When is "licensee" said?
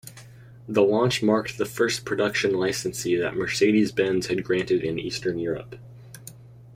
2.55-3.15